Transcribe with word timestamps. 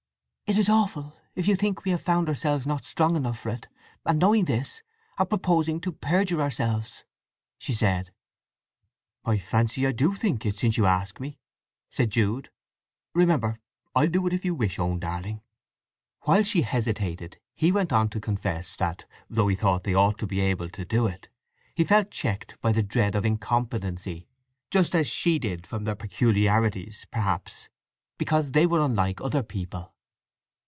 "It 0.51 0.57
is 0.57 0.67
awful 0.67 1.15
if 1.33 1.47
you 1.47 1.55
think 1.55 1.85
we 1.85 1.91
have 1.91 2.01
found 2.01 2.27
ourselves 2.27 2.67
not 2.67 2.83
strong 2.83 3.15
enough 3.15 3.39
for 3.39 3.51
it, 3.51 3.69
and 4.05 4.19
knowing 4.19 4.43
this, 4.43 4.81
are 5.17 5.25
proposing 5.25 5.79
to 5.79 5.93
perjure 5.93 6.41
ourselves," 6.41 7.05
she 7.57 7.71
said. 7.71 8.11
"I 9.23 9.37
fancy 9.37 9.87
I 9.87 9.93
do 9.93 10.13
think 10.13 10.45
it—since 10.45 10.75
you 10.75 10.85
ask 10.85 11.21
me," 11.21 11.39
said 11.89 12.09
Jude. 12.11 12.49
"Remember 13.15 13.59
I'll 13.95 14.09
do 14.09 14.27
it 14.27 14.33
if 14.33 14.43
you 14.43 14.53
wish, 14.53 14.77
own 14.77 14.99
darling." 14.99 15.41
While 16.23 16.43
she 16.43 16.63
hesitated 16.63 17.39
he 17.55 17.71
went 17.71 17.93
on 17.93 18.09
to 18.09 18.19
confess 18.19 18.75
that, 18.75 19.05
though 19.29 19.47
he 19.47 19.55
thought 19.55 19.85
they 19.85 19.93
ought 19.93 20.17
to 20.19 20.27
be 20.27 20.41
able 20.41 20.67
to 20.71 20.83
do 20.83 21.07
it, 21.07 21.29
he 21.75 21.85
felt 21.85 22.11
checked 22.11 22.59
by 22.59 22.73
the 22.73 22.83
dread 22.83 23.15
of 23.15 23.23
incompetency 23.23 24.27
just 24.69 24.95
as 24.95 25.07
she 25.07 25.39
did—from 25.39 25.85
their 25.85 25.95
peculiarities, 25.95 27.05
perhaps, 27.09 27.69
because 28.17 28.51
they 28.51 28.65
were 28.65 28.83
unlike 28.83 29.21
other 29.21 29.43
people. 29.43 29.95